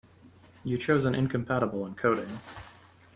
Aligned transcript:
You 0.63 0.79
chose 0.79 1.05
an 1.05 1.13
incompatible 1.13 1.87
encoding. 1.87 2.39